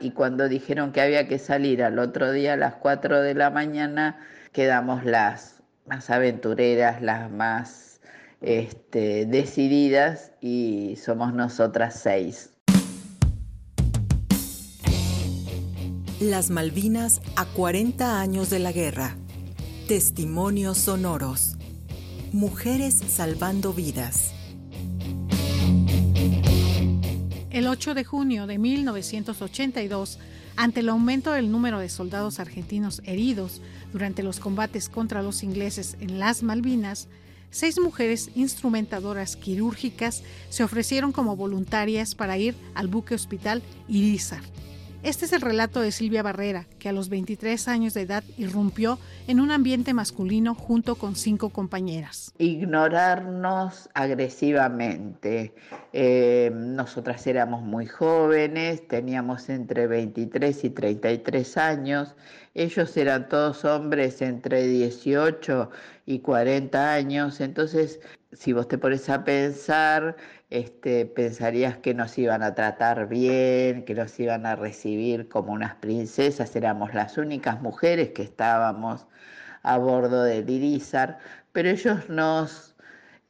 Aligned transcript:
Y 0.00 0.12
cuando 0.12 0.48
dijeron 0.48 0.92
que 0.92 1.00
había 1.00 1.28
que 1.28 1.38
salir 1.38 1.82
al 1.82 1.98
otro 1.98 2.32
día 2.32 2.54
a 2.54 2.56
las 2.56 2.74
4 2.76 3.20
de 3.20 3.34
la 3.34 3.50
mañana, 3.50 4.18
quedamos 4.52 5.04
las 5.04 5.62
más 5.86 6.10
aventureras, 6.10 7.02
las 7.02 7.30
más 7.30 8.00
este, 8.40 9.26
decididas 9.26 10.32
y 10.40 10.96
somos 10.96 11.34
nosotras 11.34 11.98
seis. 12.00 12.50
Las 16.20 16.50
Malvinas 16.50 17.20
a 17.36 17.46
40 17.46 18.20
años 18.20 18.50
de 18.50 18.58
la 18.58 18.72
guerra. 18.72 19.16
Testimonios 19.86 20.78
sonoros. 20.78 21.56
Mujeres 22.32 22.94
salvando 22.96 23.72
vidas. 23.72 24.34
El 27.58 27.66
8 27.66 27.94
de 27.94 28.04
junio 28.04 28.46
de 28.46 28.56
1982, 28.56 30.20
ante 30.54 30.78
el 30.78 30.88
aumento 30.90 31.32
del 31.32 31.50
número 31.50 31.80
de 31.80 31.88
soldados 31.88 32.38
argentinos 32.38 33.02
heridos 33.04 33.60
durante 33.92 34.22
los 34.22 34.38
combates 34.38 34.88
contra 34.88 35.22
los 35.22 35.42
ingleses 35.42 35.96
en 35.98 36.20
las 36.20 36.44
Malvinas, 36.44 37.08
seis 37.50 37.80
mujeres 37.80 38.30
instrumentadoras 38.36 39.34
quirúrgicas 39.34 40.22
se 40.50 40.62
ofrecieron 40.62 41.10
como 41.10 41.34
voluntarias 41.34 42.14
para 42.14 42.38
ir 42.38 42.54
al 42.76 42.86
buque 42.86 43.16
hospital 43.16 43.60
Irizar. 43.88 44.42
Este 45.02 45.24
es 45.24 45.32
el 45.32 45.40
relato 45.40 45.80
de 45.80 45.90
Silvia 45.90 46.22
Barrera, 46.22 46.64
a 46.88 46.92
los 46.92 47.08
23 47.08 47.68
años 47.68 47.94
de 47.94 48.02
edad 48.02 48.24
irrumpió 48.36 48.98
en 49.26 49.40
un 49.40 49.50
ambiente 49.50 49.94
masculino 49.94 50.54
junto 50.54 50.94
con 50.94 51.14
cinco 51.14 51.50
compañeras. 51.50 52.32
Ignorarnos 52.38 53.88
agresivamente. 53.94 55.52
Eh, 55.92 56.50
nosotras 56.54 57.26
éramos 57.26 57.62
muy 57.62 57.86
jóvenes, 57.86 58.86
teníamos 58.88 59.48
entre 59.48 59.86
23 59.86 60.64
y 60.64 60.70
33 60.70 61.56
años. 61.56 62.14
Ellos 62.54 62.96
eran 62.96 63.28
todos 63.28 63.64
hombres 63.64 64.20
entre 64.22 64.66
18 64.66 65.70
y 66.06 66.20
40 66.20 66.92
años. 66.92 67.40
Entonces, 67.40 68.00
si 68.32 68.52
vos 68.52 68.68
te 68.68 68.78
pones 68.78 69.08
a 69.08 69.24
pensar, 69.24 70.16
este, 70.50 71.06
pensarías 71.06 71.78
que 71.78 71.94
nos 71.94 72.16
iban 72.18 72.42
a 72.42 72.54
tratar 72.54 73.08
bien, 73.08 73.84
que 73.84 73.94
nos 73.94 74.18
iban 74.18 74.46
a 74.46 74.56
recibir 74.56 75.28
como 75.28 75.52
unas 75.52 75.74
princesas, 75.76 76.56
las 76.94 77.18
únicas 77.18 77.60
mujeres 77.60 78.10
que 78.10 78.22
estábamos 78.22 79.06
a 79.62 79.78
bordo 79.78 80.22
del 80.22 80.48
Irizar, 80.48 81.18
pero 81.52 81.68
ellos 81.70 82.08
nos 82.08 82.76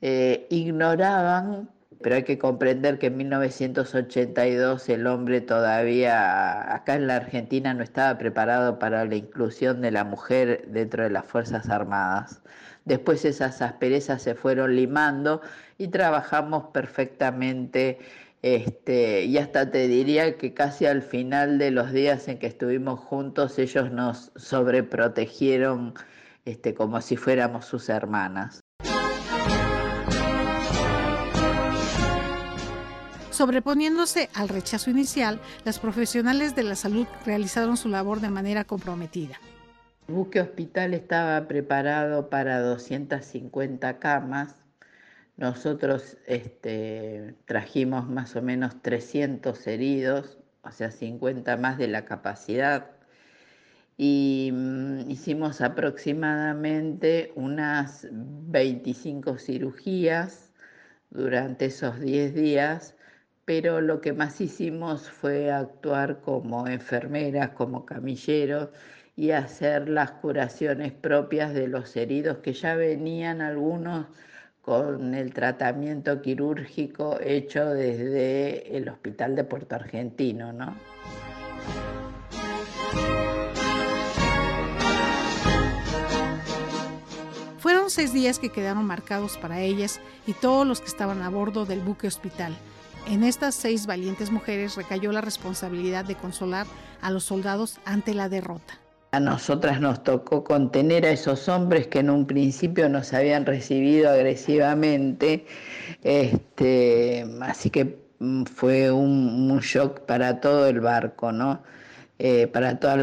eh, 0.00 0.46
ignoraban, 0.50 1.68
pero 2.02 2.16
hay 2.16 2.22
que 2.22 2.38
comprender 2.38 2.98
que 2.98 3.06
en 3.08 3.16
1982 3.16 4.88
el 4.88 5.06
hombre 5.06 5.40
todavía 5.40 6.74
acá 6.74 6.94
en 6.94 7.06
la 7.08 7.16
Argentina 7.16 7.74
no 7.74 7.82
estaba 7.82 8.16
preparado 8.18 8.78
para 8.78 9.04
la 9.04 9.16
inclusión 9.16 9.80
de 9.80 9.90
la 9.90 10.04
mujer 10.04 10.64
dentro 10.68 11.02
de 11.02 11.10
las 11.10 11.26
Fuerzas 11.26 11.68
Armadas. 11.68 12.42
Después 12.84 13.24
esas 13.24 13.60
asperezas 13.60 14.22
se 14.22 14.34
fueron 14.34 14.76
limando 14.76 15.42
y 15.76 15.88
trabajamos 15.88 16.68
perfectamente. 16.72 17.98
Este, 18.42 19.24
y 19.24 19.36
hasta 19.38 19.70
te 19.70 19.88
diría 19.88 20.36
que 20.36 20.54
casi 20.54 20.86
al 20.86 21.02
final 21.02 21.58
de 21.58 21.72
los 21.72 21.92
días 21.92 22.28
en 22.28 22.38
que 22.38 22.46
estuvimos 22.46 23.00
juntos, 23.00 23.58
ellos 23.58 23.90
nos 23.90 24.30
sobreprotegieron 24.36 25.94
este, 26.44 26.72
como 26.72 27.00
si 27.00 27.16
fuéramos 27.16 27.64
sus 27.64 27.88
hermanas. 27.88 28.60
Sobreponiéndose 33.30 34.30
al 34.34 34.48
rechazo 34.48 34.90
inicial, 34.90 35.40
las 35.64 35.78
profesionales 35.78 36.56
de 36.56 36.64
la 36.64 36.74
salud 36.74 37.06
realizaron 37.24 37.76
su 37.76 37.88
labor 37.88 38.20
de 38.20 38.30
manera 38.30 38.64
comprometida. 38.64 39.40
El 40.08 40.14
buque 40.14 40.40
hospital 40.40 40.94
estaba 40.94 41.46
preparado 41.46 42.30
para 42.30 42.60
250 42.60 43.98
camas 43.98 44.56
nosotros 45.38 46.18
este, 46.26 47.34
trajimos 47.46 48.08
más 48.08 48.36
o 48.36 48.42
menos 48.42 48.82
300 48.82 49.66
heridos, 49.68 50.38
o 50.62 50.72
sea, 50.72 50.90
50 50.90 51.56
más 51.56 51.78
de 51.78 51.88
la 51.88 52.04
capacidad, 52.04 52.90
y 53.96 54.50
mm, 54.52 55.10
hicimos 55.10 55.60
aproximadamente 55.60 57.32
unas 57.36 58.08
25 58.10 59.38
cirugías 59.38 60.52
durante 61.10 61.66
esos 61.66 62.00
10 62.00 62.34
días, 62.34 62.96
pero 63.44 63.80
lo 63.80 64.00
que 64.00 64.12
más 64.12 64.40
hicimos 64.40 65.08
fue 65.08 65.52
actuar 65.52 66.20
como 66.20 66.66
enfermeras, 66.66 67.50
como 67.50 67.86
camilleros 67.86 68.70
y 69.16 69.30
hacer 69.30 69.88
las 69.88 70.12
curaciones 70.12 70.92
propias 70.92 71.54
de 71.54 71.68
los 71.68 71.96
heridos 71.96 72.38
que 72.38 72.52
ya 72.52 72.74
venían 72.76 73.40
algunos 73.40 74.06
con 74.68 75.14
el 75.14 75.32
tratamiento 75.32 76.20
quirúrgico 76.20 77.18
hecho 77.22 77.64
desde 77.64 78.76
el 78.76 78.86
Hospital 78.90 79.34
de 79.34 79.42
Puerto 79.42 79.76
Argentino, 79.76 80.52
¿no? 80.52 80.74
Fueron 87.56 87.88
seis 87.88 88.12
días 88.12 88.38
que 88.38 88.50
quedaron 88.50 88.84
marcados 88.84 89.38
para 89.38 89.62
ellas 89.62 90.02
y 90.26 90.34
todos 90.34 90.66
los 90.66 90.82
que 90.82 90.88
estaban 90.88 91.22
a 91.22 91.30
bordo 91.30 91.64
del 91.64 91.80
buque 91.80 92.06
hospital. 92.06 92.54
En 93.06 93.24
estas 93.24 93.54
seis 93.54 93.86
valientes 93.86 94.30
mujeres 94.30 94.76
recayó 94.76 95.12
la 95.12 95.22
responsabilidad 95.22 96.04
de 96.04 96.14
consolar 96.14 96.66
a 97.00 97.10
los 97.10 97.24
soldados 97.24 97.80
ante 97.86 98.12
la 98.12 98.28
derrota. 98.28 98.78
A 99.10 99.20
nosotras 99.20 99.80
nos 99.80 100.02
tocó 100.02 100.44
contener 100.44 101.06
a 101.06 101.10
esos 101.10 101.48
hombres 101.48 101.86
que 101.86 102.00
en 102.00 102.10
un 102.10 102.26
principio 102.26 102.90
nos 102.90 103.14
habían 103.14 103.46
recibido 103.46 104.10
agresivamente, 104.10 105.46
este, 106.02 107.26
así 107.40 107.70
que 107.70 107.98
mm, 108.18 108.44
fue 108.44 108.90
un, 108.92 109.58
shock 109.60 110.00
para 110.00 110.40
todo 110.40 110.66
el 110.66 110.80
barco, 110.80 111.32
¿no? 111.32 111.62
Eh, 112.18 112.48
para 112.48 112.78
todos 112.80 112.98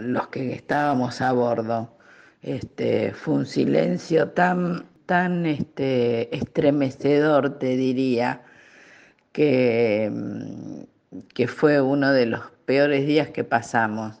los 0.00 0.28
que 0.28 0.52
estábamos 0.52 1.20
a 1.20 1.32
bordo. 1.32 1.96
Este, 2.42 3.12
fue 3.12 3.34
un 3.34 3.46
silencio 3.46 4.30
tan, 4.30 4.86
tan 5.06 5.46
este, 5.46 6.34
estremecedor, 6.36 7.58
te 7.58 7.76
diría, 7.76 8.42
mm, 9.36 10.82
que 11.34 11.48
fue 11.48 11.80
uno 11.80 12.12
de 12.12 12.26
los 12.26 12.42
peores 12.66 13.06
días 13.06 13.30
que 13.30 13.44
pasamos 13.44 14.20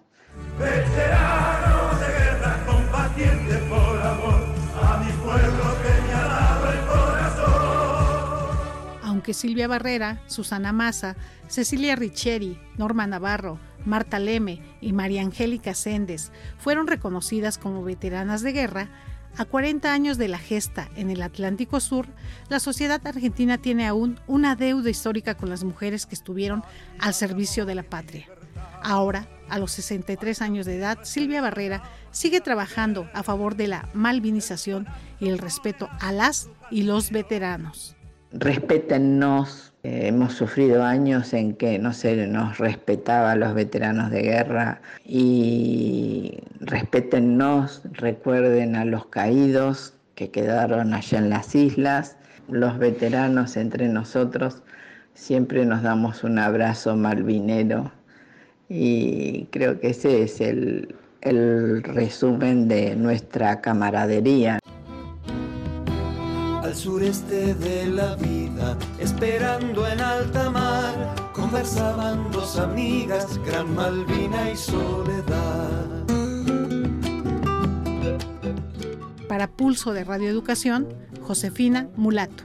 de 0.60 2.06
guerra 2.18 2.64
por 3.68 4.00
amor 4.02 4.40
mi 5.04 5.12
pueblo 5.24 5.64
que 5.82 5.92
me 6.02 6.12
el 6.72 6.80
corazón. 6.86 7.60
Aunque 9.02 9.32
Silvia 9.32 9.68
Barrera, 9.68 10.22
Susana 10.26 10.72
Massa, 10.72 11.16
Cecilia 11.48 11.96
Richeri, 11.96 12.58
Norma 12.76 13.06
Navarro, 13.06 13.58
Marta 13.86 14.18
Leme 14.18 14.60
y 14.82 14.92
María 14.92 15.22
Angélica 15.22 15.72
Séndez 15.74 16.30
fueron 16.58 16.86
reconocidas 16.86 17.56
como 17.56 17.82
veteranas 17.82 18.42
de 18.42 18.52
guerra, 18.52 18.90
a 19.38 19.44
40 19.44 19.92
años 19.92 20.18
de 20.18 20.28
la 20.28 20.38
gesta 20.38 20.90
en 20.96 21.08
el 21.08 21.22
Atlántico 21.22 21.80
Sur, 21.80 22.08
la 22.48 22.60
sociedad 22.60 23.00
argentina 23.06 23.58
tiene 23.58 23.86
aún 23.86 24.18
una 24.26 24.56
deuda 24.56 24.90
histórica 24.90 25.36
con 25.36 25.48
las 25.48 25.64
mujeres 25.64 26.04
que 26.04 26.16
estuvieron 26.16 26.64
al 26.98 27.14
servicio 27.14 27.64
de 27.64 27.76
la 27.76 27.84
patria. 27.84 28.26
Ahora, 28.82 29.26
a 29.48 29.58
los 29.58 29.72
63 29.72 30.42
años 30.42 30.66
de 30.66 30.76
edad, 30.76 30.98
Silvia 31.02 31.42
Barrera 31.42 31.82
sigue 32.10 32.40
trabajando 32.40 33.08
a 33.12 33.22
favor 33.22 33.56
de 33.56 33.68
la 33.68 33.88
malvinización 33.92 34.86
y 35.18 35.28
el 35.28 35.38
respeto 35.38 35.88
a 36.00 36.12
las 36.12 36.48
y 36.70 36.84
los 36.84 37.10
veteranos. 37.10 37.96
Respétennos. 38.32 39.72
Eh, 39.82 40.08
hemos 40.08 40.34
sufrido 40.34 40.84
años 40.84 41.32
en 41.32 41.54
que 41.54 41.78
no 41.78 41.94
se 41.94 42.26
nos 42.26 42.58
respetaba 42.58 43.32
a 43.32 43.36
los 43.36 43.54
veteranos 43.54 44.10
de 44.10 44.20
guerra 44.20 44.82
y 45.06 46.38
respétennos, 46.60 47.80
recuerden 47.92 48.76
a 48.76 48.84
los 48.84 49.06
caídos 49.06 49.94
que 50.14 50.30
quedaron 50.30 50.92
allá 50.92 51.18
en 51.18 51.30
las 51.30 51.54
islas, 51.54 52.18
los 52.50 52.78
veteranos 52.78 53.56
entre 53.56 53.88
nosotros, 53.88 54.62
siempre 55.14 55.64
nos 55.64 55.82
damos 55.82 56.24
un 56.24 56.38
abrazo 56.38 56.94
malvinero 56.94 57.90
y 58.70 59.46
creo 59.46 59.80
que 59.80 59.90
ese 59.90 60.22
es 60.22 60.40
el, 60.40 60.94
resumen 61.82 62.68
de 62.68 62.94
nuestra 62.96 63.60
camaradería. 63.60 64.60
Al 66.62 66.74
sureste 66.74 67.54
de 67.54 67.86
la 67.88 68.14
vida, 68.14 68.78
esperando 68.98 69.86
en 69.86 70.00
alta 70.00 70.50
mar, 70.50 70.94
conversaban 71.34 72.30
dos 72.30 72.58
amigas, 72.58 73.38
Gran 73.44 73.74
Malvina 73.74 74.50
y 74.50 74.56
Soledad. 74.56 76.06
Para 79.28 79.48
Pulso 79.48 79.92
de 79.92 80.04
Radioeducación, 80.04 80.88
Josefina 81.20 81.88
Mulato. 81.96 82.44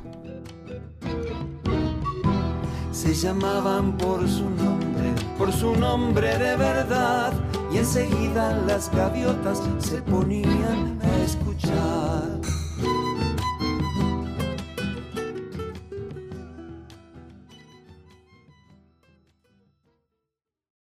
Se 2.91 3.13
llamaban 3.13 3.95
por 3.97 4.27
su 4.27 4.49
nombre 4.49 4.84
por 5.37 5.51
su 5.51 5.75
nombre 5.75 6.37
de 6.37 6.55
verdad 6.55 7.33
y 7.71 7.77
enseguida 7.77 8.53
las 8.65 8.91
gaviotas 8.91 9.61
se 9.79 10.01
ponían 10.01 10.99
a 11.03 11.23
escuchar. 11.23 11.84